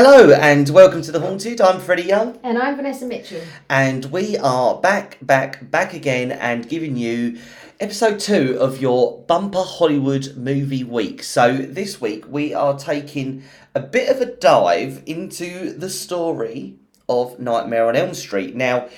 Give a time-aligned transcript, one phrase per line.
[0.00, 1.60] Hello and welcome to The Haunted.
[1.60, 3.40] I'm Freddie Young And I'm Vanessa Mitchell.
[3.68, 7.40] and we are back, back, back again and giving you
[7.80, 11.24] episode two of your Bumper Hollywood Movie Week.
[11.24, 13.42] So this week we are taking
[13.74, 16.76] a bit of a dive into the story
[17.08, 18.54] of Nightmare on Elm Street.
[18.54, 18.88] Now,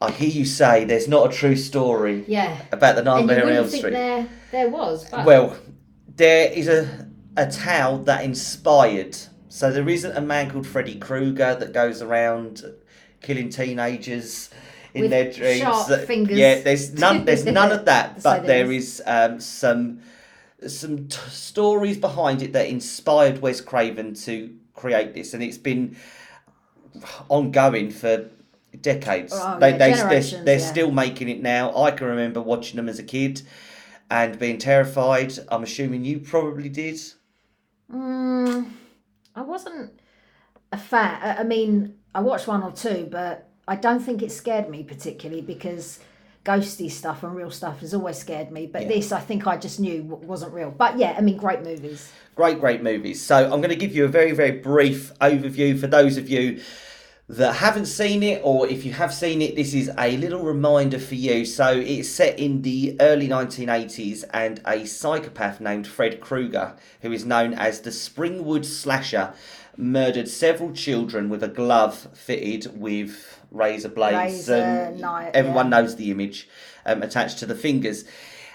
[0.00, 2.56] I hear you say there's not a true story Yeah.
[2.72, 3.92] about the Nightmare on Elm Street.
[3.92, 5.56] there there was, but Well,
[6.16, 7.06] there is a
[7.36, 9.16] a tale that inspired.
[9.48, 12.62] So there isn't a man called Freddy Krueger that goes around
[13.22, 14.50] killing teenagers
[14.94, 15.60] in With their dreams.
[15.60, 16.38] sharp That- fingers.
[16.38, 17.24] Yeah, there's none.
[17.24, 18.22] There's none of that.
[18.22, 20.00] So but there there is um, some
[20.66, 25.96] some t- stories behind it that inspired Wes Craven to create this, and it's been
[27.28, 28.28] ongoing for
[28.80, 29.32] decades.
[29.34, 30.66] Oh, they, yeah, they, they're, they're yeah.
[30.66, 31.76] still making it now.
[31.76, 33.42] I can remember watching them as a kid
[34.10, 35.32] and being terrified.
[35.48, 37.00] I'm assuming you probably did.
[37.92, 38.70] mm,
[39.38, 39.92] I wasn't
[40.72, 41.38] a fan.
[41.38, 45.42] I- mean, I watched one or two, but I don't think it scared me particularly
[45.42, 46.00] because
[46.44, 48.66] ghosty stuff and real stuff has always scared me.
[48.66, 48.88] But Yeah.
[48.88, 50.72] this, I think, I just knew wasn't real.
[50.72, 52.10] But yeah, I mean, great movies.
[52.34, 53.24] Great, great movies.
[53.24, 56.60] So I'm going to give you a very, very brief overview for those of you
[57.28, 60.98] that haven't seen it, or if you have seen it, this is a little reminder
[60.98, 61.44] for you.
[61.44, 67.26] So it's set in the early 1980s, and a psychopath named Fred Krueger, who is
[67.26, 69.34] known as the Springwood Slasher,
[69.76, 74.48] murdered several children with a glove fitted with razor blades.
[74.48, 75.80] Razor, and knife, everyone yeah.
[75.80, 76.48] knows the image
[76.86, 78.04] um, attached to the fingers.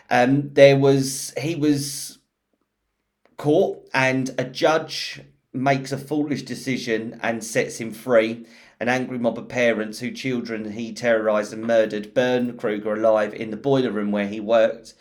[0.10, 2.18] Um, there was he was
[3.38, 5.22] caught and a judge
[5.54, 8.46] makes a foolish decision and sets him free.
[8.80, 13.52] An angry mob of parents whose children he terrorised and murdered burn Krueger alive in
[13.52, 14.94] the boiler room where he worked.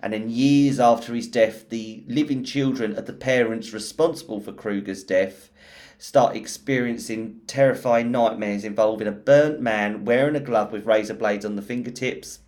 [0.00, 5.02] And then years after his death, the living children of the parents responsible for Krueger's
[5.02, 5.50] death
[5.98, 11.56] start experiencing terrifying nightmares involving a burnt man wearing a glove with razor blades on
[11.56, 12.40] the fingertips.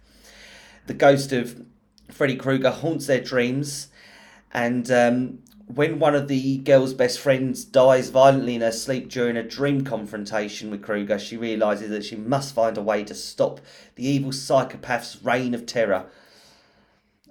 [0.86, 1.64] The ghost of
[2.10, 3.88] Freddy Krueger haunts their dreams,
[4.52, 5.38] and um,
[5.74, 9.84] when one of the girl's best friends dies violently in her sleep during a dream
[9.84, 13.60] confrontation with Krueger, she realizes that she must find a way to stop
[13.94, 16.06] the evil psychopath's reign of terror.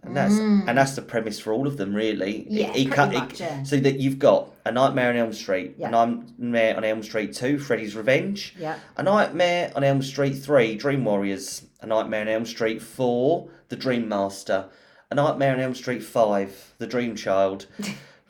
[0.03, 2.41] And that's and that's the premise for all of them, really.
[2.41, 2.45] Mm.
[2.49, 3.63] Yeah, He pretty cut- he- much, yeah.
[3.63, 5.87] So that you've got a Nightmare on Elm Street, Yeah.
[5.87, 8.75] a Nightmare on Elm Street Two, Freddy's Revenge, Yeah.
[8.95, 11.63] a Nightmare on Elm Street 3, Dream Warriors.
[11.81, 14.65] A Nightmare on Elm Street 4, The Dream Master.
[15.11, 17.65] A Nightmare on Elm Street 5, The Dream Child.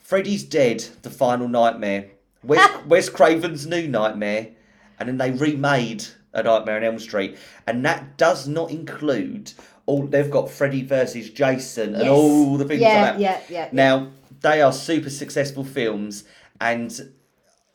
[0.08, 2.06] Freddy's Dead, The Final Nightmare.
[2.42, 4.52] Wes, Wes Craven's New Nightmare.
[4.98, 7.36] And then they remade A Nightmare on Elm Street.
[7.68, 9.52] And that does not include
[9.86, 10.08] all.
[10.08, 12.10] They've got Freddy versus Jason and Yes.
[12.10, 13.20] all the things Yeah, like that.
[13.20, 13.64] yeah, yeah.
[13.66, 13.70] yeah.
[13.74, 14.08] Now,
[14.40, 16.24] they are super successful films,
[16.62, 17.12] and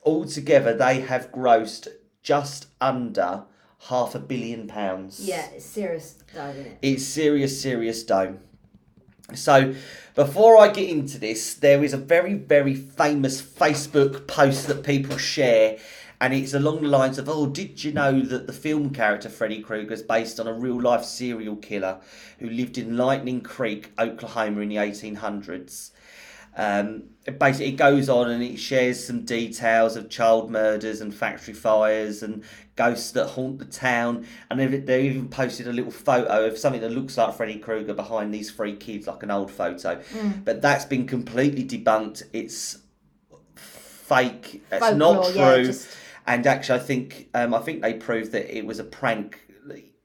[0.02, 1.88] altogether they have grossed
[2.22, 3.42] just under
[3.88, 5.20] half a billion pounds.
[5.20, 6.78] Yeah, it's serious though, isn't it?
[6.80, 8.38] It's serious, serious dough.
[9.36, 9.74] So,
[10.14, 15.16] before I get into this, there is a very, very famous Facebook post that people
[15.16, 15.78] share,
[16.20, 19.60] and it's along the lines of, "Oh, did you know that the film character Freddy
[19.60, 21.98] Krueger is based on a real-life serial killer
[22.38, 25.92] who lived in Lightning Creek, Oklahoma, in the 1800s?"
[26.54, 31.14] Um, it basically, it goes on and it shares some details of child murders and
[31.14, 32.44] factory fires and
[32.76, 34.26] ghosts that haunt the town.
[34.50, 38.32] And they even posted a little photo of something that looks like Freddy Krueger behind
[38.32, 40.00] these three kids, like an old photo.
[40.44, 42.22] But that's been completely debunked.
[42.32, 42.78] It's
[43.54, 44.62] fake.
[44.70, 45.34] It's not true.
[45.34, 45.88] yeah, just-
[46.26, 49.40] And actually, I think um, I think they proved that it was a prank,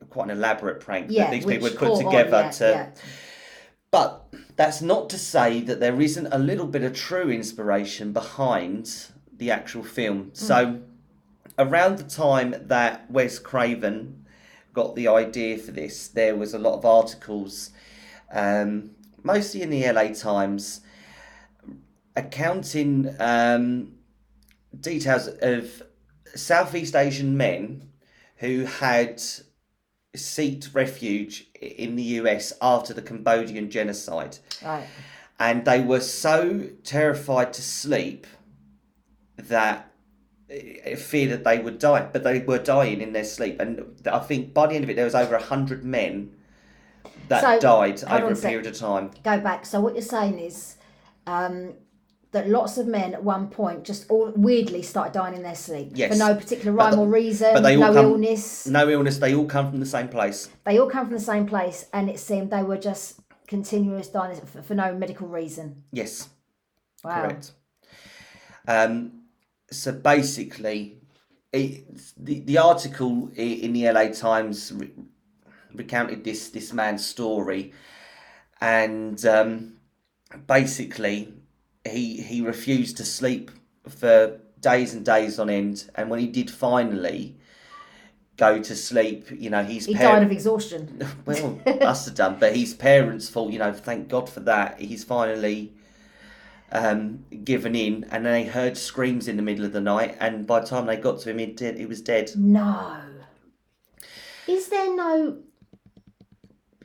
[0.10, 2.92] quite an elaborate prank Yeah, that these people had put caught on, together yeah, to.
[3.92, 9.08] But that's not to say that there isn't a little bit of true inspiration behind
[9.32, 10.32] the actual film.
[10.34, 10.82] So,
[11.58, 14.26] around the time that Wes Craven
[14.74, 17.72] got the idea for this, there was a lot of articles,
[18.32, 18.92] um,
[19.24, 20.82] mostly in the LA Times,
[22.16, 23.94] accounting um,
[24.80, 25.84] details of
[26.36, 27.90] Southeast Asian men
[28.38, 29.22] who had
[30.16, 34.38] sought refuge in the US after the Cambodian genocide.
[34.64, 34.86] Right.
[35.40, 38.26] And they were so terrified to sleep
[39.38, 39.92] that
[40.98, 43.60] fear that they would die, but they were dying in their sleep.
[43.60, 46.32] And I think by the end of it, there was over a hundred men
[47.28, 48.50] that So, died over a a sec.
[48.50, 49.12] period of time.
[49.24, 49.66] go back.
[49.66, 50.76] So what you're saying is
[51.26, 51.74] um,
[52.32, 55.92] that lots of men at one point just all weirdly started dying in their sleep
[55.94, 56.14] Yes.
[56.14, 58.68] for no particular rhyme the- or reason, but they all no come- illness.
[58.68, 60.50] No illness, they all come from the same place.
[60.66, 64.40] They all come from the same place, and it seemed they were just continuous dying
[64.46, 65.84] for, for no medical reason.
[65.92, 66.30] Yes.
[67.04, 67.22] Wow.
[67.24, 67.52] Correct.
[68.68, 69.17] Um,
[69.72, 70.98] so basically,
[71.52, 71.86] it,
[72.18, 74.92] the the article in the LA Times re-
[75.74, 77.74] recounted this this man's story,
[78.62, 79.78] and um,
[80.48, 81.34] basically,
[81.86, 83.52] he he refused to sleep
[83.88, 87.38] for days and days on end, and when he did finally
[88.38, 91.02] go to sleep, you know, his He par- died of exhaustion.
[91.26, 92.38] well, must have done.
[92.40, 94.80] But his parents thought, you know, thank God for that.
[94.80, 95.74] He's finally
[96.72, 100.18] um, given in, and they heard screams in the middle of the night.
[100.20, 101.78] And by the time they got to him, he dead.
[101.78, 102.32] He was dead.
[102.36, 102.98] No.
[104.48, 105.38] Is there no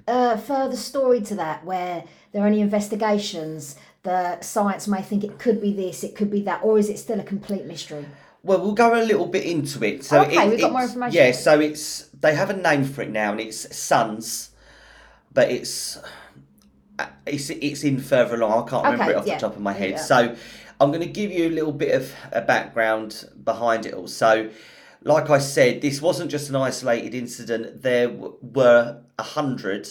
[0.07, 5.39] uh, further story to that where there are any investigations that science may think it
[5.39, 8.05] could be this, it could be that, or is it still a complete mystery?
[8.43, 10.05] Well, we'll go a little bit into it.
[10.05, 11.15] So Okay, it- we've got more information.
[11.17, 14.51] Yeah, so it's they have a name for it now, and it's SUNDS,
[15.33, 15.99] but it's
[17.27, 18.67] it's it's in further along.
[18.67, 19.35] I can't remember Okay, it off yeah.
[19.35, 19.91] the top of my head.
[19.93, 19.97] Yeah.
[19.99, 20.37] So
[20.81, 24.09] I'm going to give you a little bit of a background behind it all.
[24.09, 24.51] So,
[25.03, 27.83] like I said, this wasn't just an isolated incident.
[27.83, 29.89] There w- were a hundred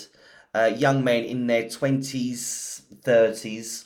[0.54, 3.86] uh, young men in their twenties, thirties.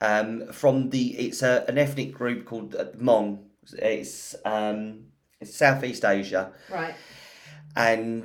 [0.00, 3.38] Um, from the it's a, an ethnic group called uh, Hmong.
[3.72, 5.06] It's um,
[5.40, 6.94] it's Southeast Asia Right.
[7.76, 8.24] and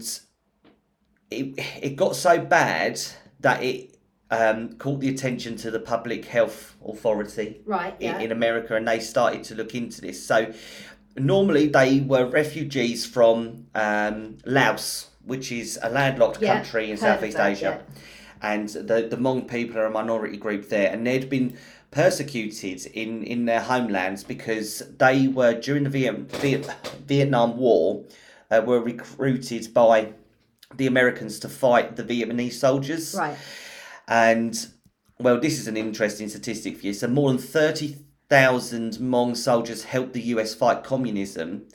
[1.32, 3.00] it it got so bad
[3.40, 3.93] that it
[4.34, 8.20] um, caught the attention to the public health authority Right, in, yeah.
[8.20, 10.26] in America, and they started to look into this.
[10.26, 10.54] So
[11.16, 17.38] normally they were refugees from um, Laos, which is a landlocked Yeah, country in Southeast
[17.38, 17.84] that, Asia,
[18.42, 21.56] and the the Hmong people are a minority group there, and they'd been
[21.92, 26.66] persecuted in in their homelands because they were during the Viet,
[27.06, 28.04] Vietnam War
[28.50, 30.14] uh, were recruited by
[30.76, 33.14] the Americans to fight the Vietnamese soldiers.
[33.14, 33.38] Right.
[34.08, 34.68] And
[35.20, 36.94] well, this is an interesting statistic for you.
[36.94, 37.98] So more than thirty
[38.30, 41.68] thousand Hmong soldiers helped the US fight communism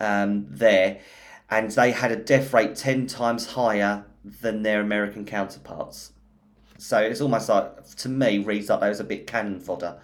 [0.00, 1.00] um, there,
[1.50, 6.12] and they had a death rate ten times higher than their American counterparts.
[6.78, 9.98] So it's almost like, to me, reads like they was a bit cannon fodder.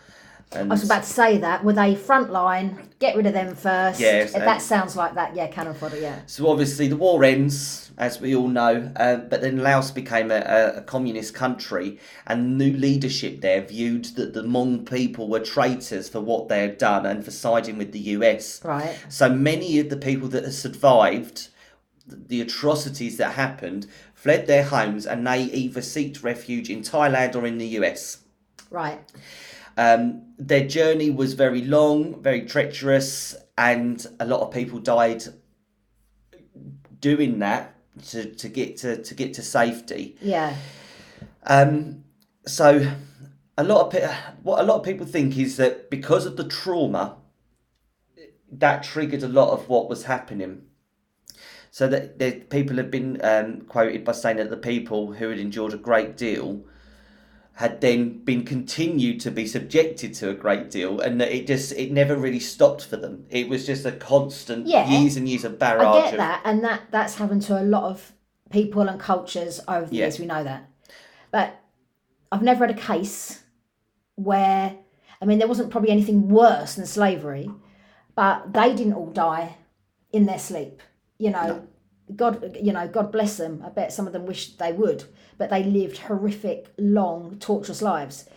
[0.54, 1.64] And I was about to say that.
[1.64, 2.78] Were they frontline?
[2.98, 4.00] Get rid of them first.
[4.00, 5.34] Yes, that sounds like that.
[5.34, 5.98] Yeah, cannon fodder.
[5.98, 6.20] Yeah.
[6.26, 10.42] So obviously the war ends, as we all know, uh, but then Laos became a,
[10.46, 16.08] a, a communist country, and new leadership there viewed that the Hmong people were traitors
[16.08, 18.64] for what they had done and for siding with the US.
[18.64, 18.96] Right.
[19.08, 21.48] So many of the people that had survived
[22.06, 27.46] the atrocities that happened fled their homes, and they either sought refuge in Thailand or
[27.46, 28.18] in the US.
[28.70, 29.00] Right.
[29.76, 35.25] Um, their journey was very long, very treacherous, and a lot of people died
[37.00, 37.75] doing that
[38.08, 40.16] to, to get to, to get to safety.
[40.20, 40.56] Yeah.
[41.46, 42.04] Um,
[42.46, 42.90] so
[43.56, 46.44] a lot of pe- what a lot of people think is that because of the
[46.44, 47.16] trauma,
[48.50, 50.62] that triggered a lot of what was happening.
[51.70, 55.38] So that the people have been um, quoted by saying that the people who had
[55.40, 56.64] endured a great deal
[57.56, 61.72] had then been continued to be subjected to a great deal, and that it just
[61.72, 63.26] it never really stopped for them.
[63.30, 64.88] It was just a constant Yeah.
[64.88, 65.86] years and years of barrage.
[65.86, 68.12] I get of, that, and that that's happened to a lot of
[68.50, 70.04] people and cultures over the Yeah.
[70.04, 70.18] years.
[70.18, 70.68] We know that,
[71.30, 71.54] but
[72.32, 73.42] I've never had a case
[74.16, 74.76] where
[75.20, 77.48] I mean there wasn't probably anything worse than slavery,
[78.16, 79.56] but they didn't all die
[80.12, 80.82] in their sleep.
[81.19, 81.69] You know,
[82.15, 83.63] God, you know, God bless them.
[83.65, 85.05] I bet some of them wished they would,
[85.39, 88.29] but they lived horrific, long, torturous lives.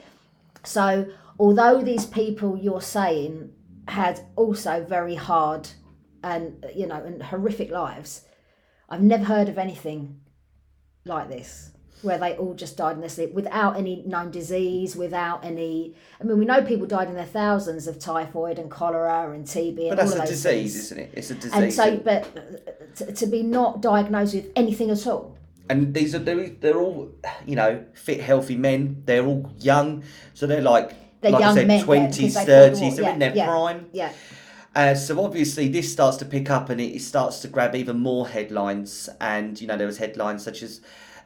[0.64, 1.08] So,
[1.40, 3.54] although these people you're saying
[3.88, 5.70] had also very hard
[6.24, 8.24] and you know and horrific lives,
[8.90, 10.22] I've never heard of anything
[11.06, 11.72] like this
[12.04, 15.96] where they all just died in their sleep without any known disease, without any.
[16.22, 19.80] I mean, we know people died in their thousands of typhoid and cholera and TB
[19.90, 20.76] and but that's a disease, things.
[20.92, 21.12] isn't it?
[21.16, 21.54] It's a disease.
[21.54, 25.36] And so, but to, to be not diagnosed with anything at all.
[25.70, 27.12] and these are they're, they're all
[27.46, 30.02] you know fit healthy men they're all young
[30.34, 30.90] so they're like
[31.22, 32.92] They're like young I said men, yeah, 20s because they fought the 30s war.
[32.96, 33.48] they're Yeah, in their yeah.
[33.48, 34.12] prime Yeah.
[34.76, 38.00] uh, so obviously this starts to pick up and it, it starts to grab even
[38.00, 40.80] more headlines and you know there was headlines such as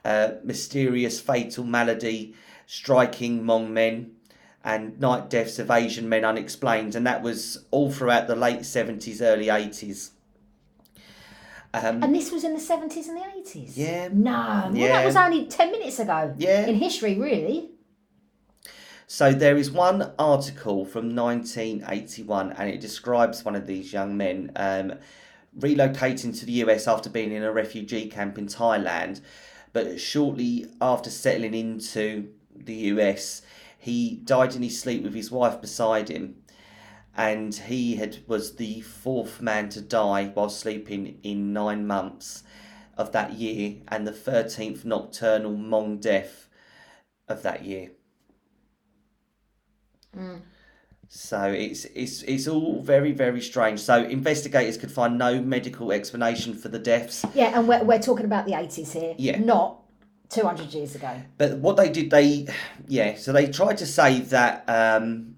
[0.05, 2.33] uh, mysterious fatal malady
[2.65, 4.11] striking Hmong men
[4.63, 9.21] and night deaths of Asian men unexplained and that was all throughout the late 70s
[9.21, 10.11] early 80s
[11.73, 13.71] um, And this was in the 70s and the 80s?
[13.75, 14.09] Yeah.
[14.11, 14.31] No.
[14.31, 14.87] Well, Yeah.
[14.89, 16.33] that was only 10 minutes ago.
[16.37, 16.65] Yeah.
[16.65, 17.69] In history, really.
[19.07, 24.51] So there is one article from 1981, and it describes one of these young men
[24.55, 24.93] um,
[25.59, 29.19] relocating to the US after being in a refugee camp in Thailand.
[29.73, 33.41] But shortly after settling into the US,
[33.77, 36.35] he died in his sleep with his wife beside him.
[37.15, 42.43] and he had was the fourth man to die while sleeping in nine months
[42.97, 46.47] of that year, and the thirteenth nocturnal Hmong death
[47.27, 47.91] of that year.
[50.15, 50.41] Mm.
[51.13, 53.81] So it's it's it's all very very strange.
[53.81, 57.25] So investigators could find no medical explanation for the deaths.
[57.35, 59.37] Yeah, and we're, we're talking about the 80s here, Yeah.
[59.39, 59.81] not
[60.29, 61.21] 200 years ago.
[61.37, 62.47] But what they did, they
[62.87, 65.35] yeah, so they tried to say that um,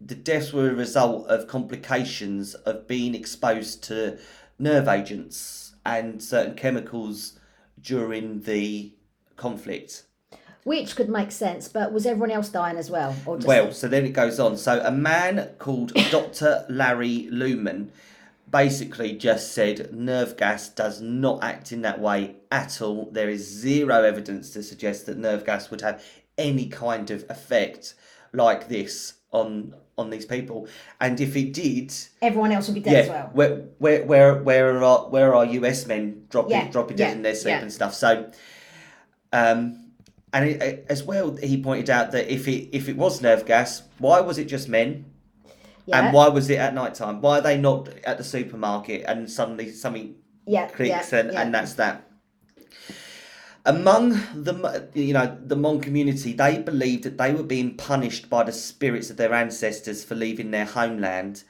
[0.00, 4.18] the deaths were a result of complications of being exposed to
[4.58, 7.38] nerve agents and certain chemicals
[7.80, 8.92] during the
[9.36, 10.06] conflict.
[10.64, 13.16] Which could make sense, but was everyone else dying as well?
[13.26, 14.56] Or just Well, so then it goes on.
[14.56, 16.64] So a man called Dr.
[16.68, 17.88] Larry Luman
[18.48, 23.08] basically just said nerve gas does not act in that way at all.
[23.10, 26.04] There is zero evidence to suggest that nerve gas would have
[26.38, 27.94] any kind of effect
[28.32, 30.68] like this on on these people.
[31.00, 33.30] And if it did, everyone else would be dead yeah, as well.
[33.32, 37.22] where where where where are where are US men dropping Yeah, dropping dead yeah, in
[37.22, 37.94] their sleep and stuff?
[37.94, 38.30] So,
[39.32, 39.81] um,
[40.32, 43.46] and it, it- as well, he pointed out that if it if it was nerve
[43.46, 45.06] gas, why was it just men?
[45.86, 47.20] Yeah, And why was it at night time?
[47.20, 50.14] Why are they not at the supermarket and suddenly something
[50.46, 52.04] yeah, clicks yeah, and, and that's that?
[53.64, 58.42] Among the you know the Hmong community, they believed that they were being punished by
[58.42, 61.44] the spirits of their ancestors for leaving their homeland,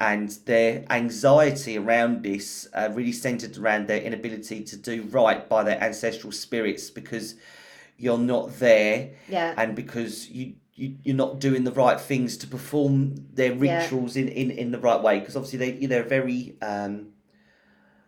[0.00, 5.62] and their anxiety around this uh, really centered around their inability to do right by
[5.62, 7.36] their ancestral spirits because
[7.98, 9.54] you're not there yeah.
[9.56, 13.82] and because you, you you're not doing the right things to perform their Yeah.
[13.82, 17.08] rituals in, in, in the right way because obviously they they're very um,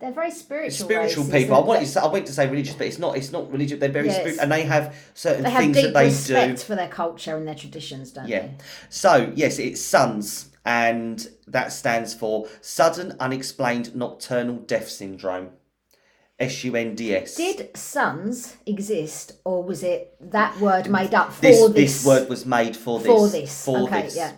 [0.00, 0.86] They're very spiritual.
[0.86, 1.56] spiritual races, people.
[1.56, 3.80] I want to say, I went to say religious, but it's not it's not religious.
[3.80, 6.64] They're very spiritual and they have certain They have things that they respect do.
[6.64, 8.42] for their culture and their traditions, don't Yeah.
[8.42, 8.54] they?
[8.90, 15.50] So yes, it's SUNDS, and that stands for Sudden Unexplained Nocturnal Death Syndrome.
[16.38, 17.34] S U N D S.
[17.34, 21.74] Did SUNDS exist, or was it that word made up for this, this?
[21.74, 23.64] this word was made for this for this.
[23.64, 24.16] for okay, this.
[24.16, 24.32] yeah.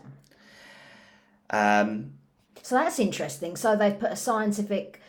[1.51, 2.13] Um,
[2.63, 3.57] So that's interesting.
[3.57, 5.01] So they've put a scientific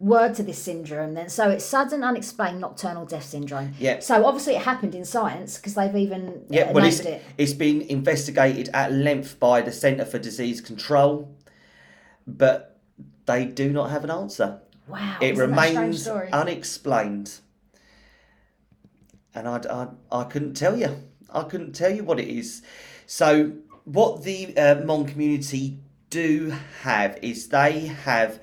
[0.00, 1.28] word to this syndrome then.
[1.28, 3.74] So it's sudden unexplained nocturnal death syndrome.
[3.80, 3.98] Yeah.
[3.98, 7.22] So obviously it happened in science because they've even Yeah, uh, well, named it's, it.
[7.36, 11.34] it's been investigated at length by the Centre for Disease Control,
[12.28, 12.78] but
[13.26, 14.60] they do not have an answer.
[14.88, 15.18] Wow.
[15.20, 17.40] It isn't that a strange remains unexplained.
[19.34, 20.96] And I, I, I couldn't tell you.
[21.32, 22.62] I couldn't tell you what it is.
[23.06, 23.52] So,
[23.84, 25.78] what the uh, Hmong community
[26.10, 26.52] do
[26.82, 28.40] have is they have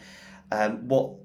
[0.51, 1.15] um, what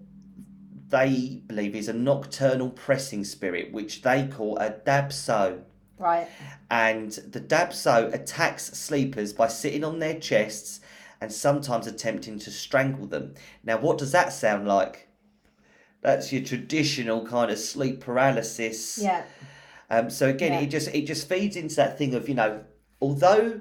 [0.89, 5.63] they believe is a nocturnal pressing spirit, which they call a dabso
[6.01, 6.29] right.
[6.71, 10.81] and the Dabso attacks sleepers by sitting on their chests
[11.21, 13.35] and sometimes attempting to strangle them.
[13.63, 15.07] Now, what does that sound like?
[16.03, 18.99] That's your traditional kind of sleep paralysis.
[18.99, 19.25] Yeah.
[19.91, 20.61] Um, so again, Yeah.
[20.61, 22.65] it just it just feeds into that thing of you know,
[23.01, 23.61] although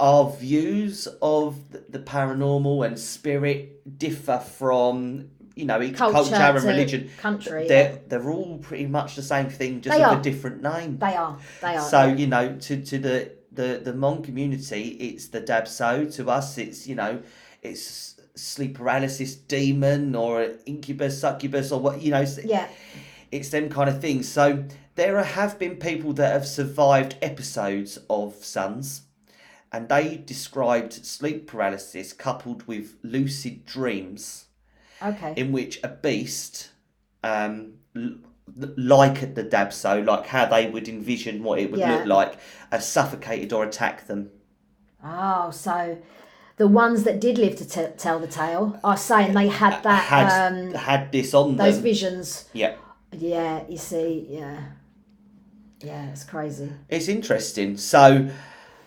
[0.00, 6.64] our views of the, paranormal and spirit differ from you know each culture, Culture and
[6.64, 7.98] religion, country, they're yeah.
[8.08, 10.98] they're all pretty much the same thing, just with a different name.
[10.98, 11.38] They are.
[11.62, 11.88] They are.
[11.88, 12.14] So yeah.
[12.14, 16.12] you know, to to the the the Hmong community, it's the Dabso.
[16.16, 17.22] To us, it's you know,
[17.62, 22.24] it's sleep paralysis demon or an incubus, succubus, or what you know.
[22.44, 22.68] Yeah.
[23.30, 24.28] it's them kind of things.
[24.28, 24.64] So
[24.94, 29.02] there have been people that have survived episodes of SUNDS,
[29.72, 34.46] and they described sleep paralysis coupled with lucid dreams
[35.02, 35.34] Okay.
[35.36, 36.70] in which a beast,
[37.24, 38.18] um, l-
[38.76, 41.96] like the Dabso, like how they would envision what it would Yeah.
[41.96, 42.34] look like,
[42.70, 44.30] uh, suffocated or attacked them.
[45.02, 45.98] Oh, so
[46.56, 50.04] the ones that did live to t- tell the tale are saying they had that
[50.04, 51.82] had um, had this on those them.
[51.82, 52.48] visions.
[52.52, 52.76] yeah,
[53.12, 54.60] Yeah, you see, yeah.
[55.80, 56.70] Yeah, it's crazy.
[56.88, 57.76] it's interesting.
[57.76, 58.30] So.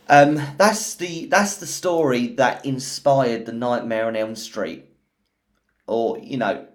[0.10, 4.86] Um, that's the that's the story that inspired the Nightmare on Elm Street,
[5.86, 6.66] or you know,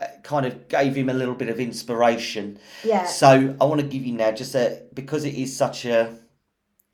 [0.00, 2.58] uh, kind of gave him a little bit of inspiration.
[2.82, 3.06] Yeah.
[3.06, 6.18] So I want to give you now just a because it is such a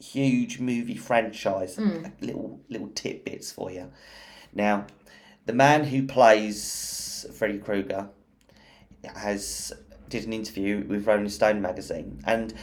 [0.01, 1.79] huge movie franchise,
[2.21, 3.91] little little tidbits for you.
[4.55, 4.87] Now,
[5.47, 8.09] the man who plays Freddy Krueger
[9.17, 9.73] has
[10.09, 12.55] did an interview with Rolling Stone magazine, and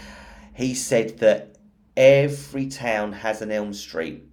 [0.53, 1.57] he said that
[1.95, 4.23] every town has an Elm Street,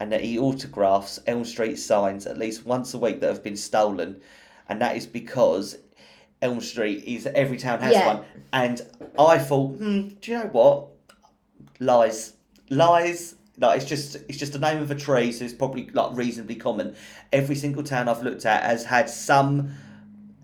[0.00, 3.56] and that he autographs Elm Street signs at least once a week that have been
[3.56, 4.20] stolen,
[4.68, 5.78] and that is because
[6.42, 8.06] Elm Street is every town has Yeah.
[8.16, 8.24] one.
[8.52, 8.82] And
[9.18, 10.88] I thought, hmm, do you know what?
[11.80, 12.34] Lies,
[12.70, 13.34] lies.
[13.58, 16.56] Like it's just it's just the name of a tree, so it's probably like reasonably
[16.56, 16.94] common.
[17.32, 19.74] Every single town I've looked at has had some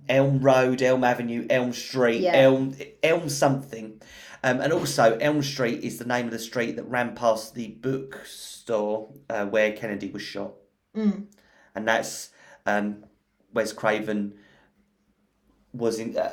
[0.09, 2.33] Elm Road, Elm Avenue, Elm Street, Yeah.
[2.37, 4.01] Elm Elm something.
[4.45, 7.69] Um, and also, Elm Street is the name of the street that ran past the
[7.69, 10.55] bookstore uh, where Kennedy was shot.
[10.97, 11.27] Mm.
[11.77, 12.31] And that's
[12.67, 13.05] um,
[13.53, 14.35] Wes Craven
[15.73, 16.31] was in, uh,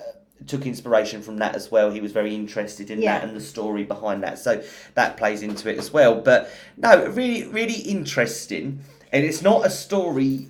[0.47, 1.91] took inspiration from that as well.
[1.91, 3.19] He was very interested in Yeah.
[3.19, 4.39] that and the story behind that.
[4.39, 4.61] So
[4.95, 6.15] that plays into it as well.
[6.21, 8.79] But no, really, really interesting.
[9.11, 10.47] And it's not a story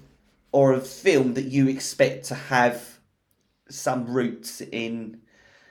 [0.52, 3.00] or a film that you expect to have
[3.70, 5.20] some roots in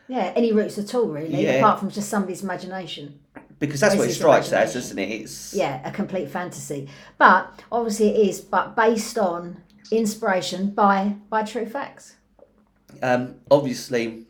[0.08, 1.54] Yeah, any roots at all, really, Yeah.
[1.56, 3.18] apart from just somebody's imagination.
[3.60, 5.10] because that's what it strikes as, doesn't it?
[5.10, 6.88] It's Yeah, a complete fantasy.
[7.18, 9.56] But obviously it is, but based on
[9.90, 12.14] inspiration by by true facts.
[13.02, 14.24] Um, obviously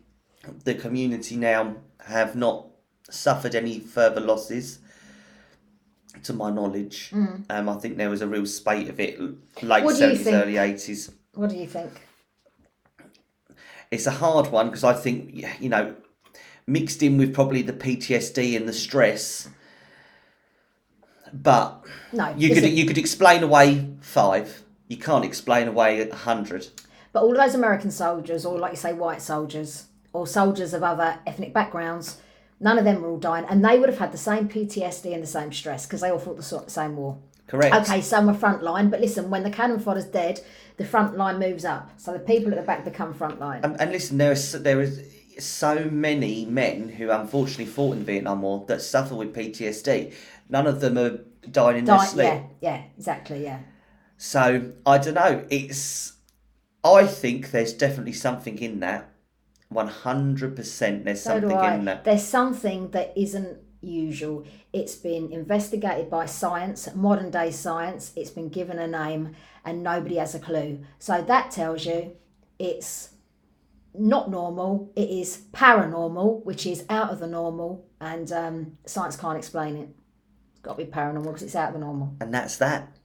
[0.64, 1.74] the community now
[2.06, 2.66] have not
[3.10, 4.78] suffered any further losses
[6.22, 7.10] to my knowledge
[7.50, 9.18] um, i think there was a real spate of it
[9.62, 9.84] late Mm.
[9.84, 10.36] What do you 70s think?
[10.36, 11.92] early 80s What do you think?
[13.90, 15.94] it's a hard one because i think you know
[16.66, 19.48] mixed in with probably the ptsd and the stress
[21.32, 26.14] but No, you could listen, you could explain away five you can't explain away a
[26.14, 26.68] hundred
[27.18, 30.84] but all of those American soldiers, or like you say, white soldiers, or soldiers of
[30.84, 32.20] other ethnic backgrounds,
[32.60, 35.22] none of them were all dying, and they would have had the same PTSD and
[35.22, 37.18] the same stress because they all fought the same war.
[37.48, 40.40] correct Okay, some were front line, but listen, when the cannon fodder's dead,
[40.76, 43.64] the front line moves up, so the people at the back become front line.
[43.64, 45.02] Um, and listen, there is there is
[45.40, 50.12] so many men who unfortunately fought in the Vietnam War that suffer with PTSD.
[50.48, 51.18] None of them are
[51.50, 52.26] dying in their Die- sleep.
[52.26, 53.58] yeah, yeah, exactly, yeah.
[54.18, 55.44] So I don't know.
[55.50, 56.12] It's
[56.84, 59.10] I think there's definitely something in that.
[59.68, 61.04] One hundred percent.
[61.04, 62.04] There's So something in that.
[62.04, 64.46] There's something that isn't usual.
[64.72, 68.12] It's been investigated by science, modern day science.
[68.16, 70.84] It's been given a name, and nobody has a clue.
[70.98, 72.16] So that tells you
[72.58, 73.10] it's
[73.94, 74.90] not normal.
[74.96, 79.88] It is paranormal, which is out of the normal, and um, science can't explain it.
[80.52, 82.16] It's got to be paranormal because it's out of the normal.
[82.20, 82.96] And that's that.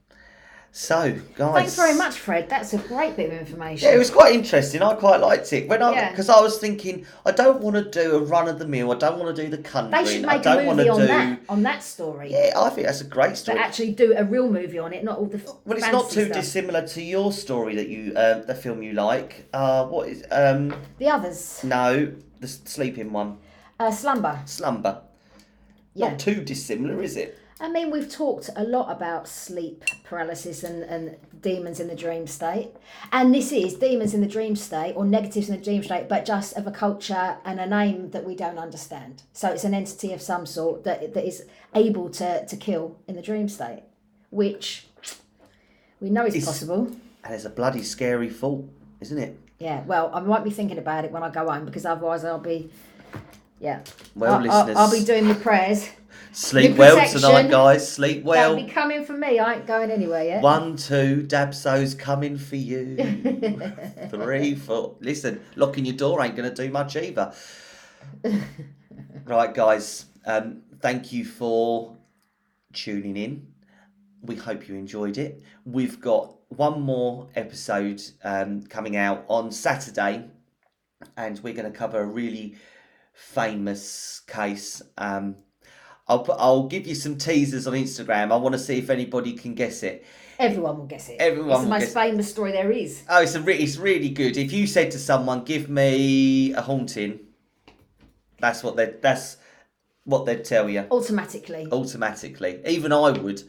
[0.76, 1.54] So, guys.
[1.54, 2.48] Thanks very much, Fred.
[2.48, 3.88] That's a great bit of information.
[3.88, 4.82] Yeah, it was quite interesting.
[4.82, 6.10] I quite liked it when I Yeah.
[6.10, 8.90] because I was thinking I don't want to do a run of the mill.
[8.90, 10.02] I don't want to do the country.
[10.02, 11.06] they should make a don't want movie on do.
[11.06, 12.32] that on that story.
[12.32, 13.56] Yeah, I think that's a great story.
[13.56, 16.24] But actually do a real movie on it, not all the Well, it's not too
[16.24, 16.38] stuff.
[16.38, 19.46] dissimilar to your story that you, uh, the film you like.
[19.52, 20.74] Uh, what is um?
[20.98, 23.36] The others, No, the sleeping one,
[23.78, 24.40] uh, Slumber.
[24.44, 25.02] slumber.
[25.94, 26.08] Yeah.
[26.08, 27.38] Not too dissimilar, is it?
[27.60, 32.26] I mean, we've talked a lot about sleep paralysis and, and demons in the dream
[32.26, 32.70] state.
[33.12, 36.24] And this is demons in the dream state or negatives in the dream state, but
[36.24, 39.22] just of a culture and a name that we don't understand.
[39.32, 43.14] So it's an entity of some sort that, that is able to, to kill in
[43.14, 43.84] the dream state,
[44.30, 44.86] which
[46.00, 46.90] we know is It's- possible.
[47.22, 48.68] And it's a bloody scary thought,
[49.00, 49.38] isn't it?
[49.58, 52.38] Yeah, well, I might be thinking about it when I go home because otherwise I'll
[52.38, 52.68] be,
[53.60, 53.80] yeah.
[54.14, 55.88] Well, I'll, listeners, I'll, I'll be doing the prayers.
[56.32, 57.90] Sleep well tonight, guys.
[57.90, 58.54] Sleep well.
[58.54, 59.38] That'll be coming for me.
[59.38, 60.42] I ain't going anywhere yet.
[60.42, 62.96] One, two, Dabso's coming for you.
[64.10, 64.96] Three, four.
[65.00, 67.32] Listen, locking your door ain't going to do much either.
[69.24, 70.06] right, guys.
[70.26, 71.96] Um, thank you for
[72.72, 73.46] tuning in.
[74.22, 75.42] We hope you enjoyed it.
[75.64, 80.24] We've got one more episode um, coming out on Saturday,
[81.16, 82.56] and we're going to cover a really
[83.12, 84.82] famous case.
[84.98, 85.36] Um,
[86.06, 88.30] I'll put, I'll give you some teasers on Instagram.
[88.30, 90.04] I want to see if anybody can guess it.
[90.38, 91.16] Everyone will guess it.
[91.18, 93.02] Everyone it's the most famous story there is.
[93.08, 94.36] Oh, it's a re- it's really good.
[94.36, 97.20] If you said to someone, "Give me a haunting,"
[98.40, 99.36] that's what they that's
[100.04, 101.68] what they'd tell you Automatically.
[101.70, 102.60] automatically.
[102.66, 103.42] Even I would.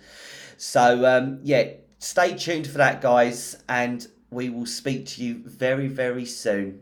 [0.58, 5.88] So um, yeah, stay tuned for that, guys, and we will speak to you very
[5.88, 6.82] very soon.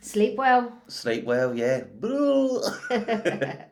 [0.00, 0.72] Sleep well.
[0.86, 1.84] Sleep well, yeah.